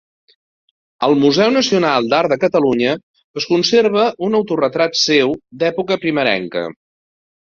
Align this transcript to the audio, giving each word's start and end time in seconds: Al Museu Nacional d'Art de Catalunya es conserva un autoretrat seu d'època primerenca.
Al 1.07 1.11
Museu 1.23 1.49
Nacional 1.57 2.07
d'Art 2.13 2.31
de 2.31 2.37
Catalunya 2.43 2.93
es 3.41 3.47
conserva 3.49 4.05
un 4.29 4.39
autoretrat 4.39 4.97
seu 5.01 5.35
d'època 5.65 5.99
primerenca. 6.07 6.65